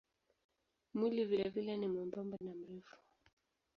Mwili 0.93 1.25
vilevile 1.25 1.77
ni 1.77 1.87
mwembamba 1.87 2.37
na 2.41 2.53
mrefu. 2.55 2.95